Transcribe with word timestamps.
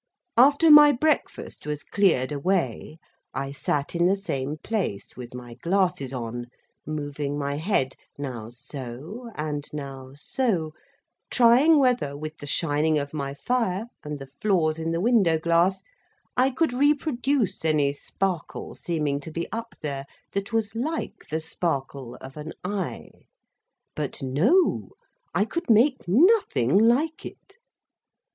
After 0.35 0.71
my 0.71 0.91
breakfast 0.91 1.67
was 1.67 1.83
cleared 1.83 2.31
away, 2.31 2.97
I 3.35 3.51
sat 3.51 3.93
in 3.93 4.07
the 4.07 4.15
same 4.15 4.57
place 4.57 5.15
with 5.15 5.35
my 5.35 5.53
glasses 5.61 6.11
on, 6.11 6.47
moving 6.87 7.37
my 7.37 7.53
head, 7.57 7.95
now 8.17 8.49
so, 8.49 9.29
and 9.35 9.71
now 9.71 10.13
so, 10.15 10.73
trying 11.29 11.77
whether, 11.77 12.17
with 12.17 12.35
the 12.39 12.47
shining 12.47 12.97
of 12.97 13.13
my 13.13 13.35
fire 13.35 13.85
and 14.03 14.17
the 14.17 14.25
flaws 14.25 14.79
in 14.79 14.91
the 14.91 14.99
window 14.99 15.37
glass, 15.37 15.83
I 16.35 16.49
could 16.49 16.73
reproduce 16.73 17.63
any 17.63 17.93
sparkle 17.93 18.73
seeming 18.73 19.19
to 19.19 19.29
be 19.29 19.47
up 19.51 19.75
there, 19.81 20.07
that 20.31 20.51
was 20.51 20.73
like 20.73 21.27
the 21.29 21.39
sparkle 21.39 22.15
of 22.19 22.37
an 22.37 22.53
eye. 22.63 23.11
But 23.95 24.23
no; 24.23 24.93
I 25.35 25.45
could 25.45 25.69
make 25.69 26.07
nothing 26.07 26.75
like 26.75 27.23
it. 27.23 27.59